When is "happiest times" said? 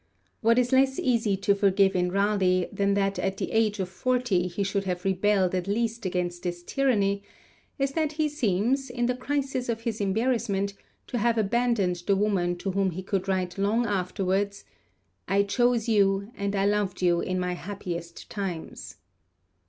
17.53-18.95